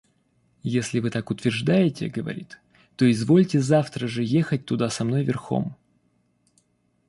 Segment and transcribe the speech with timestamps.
[0.79, 2.59] —Если вы так утверждаете,— говорит,—
[2.95, 5.75] то извольте завтра же ехать туда со мной верхом...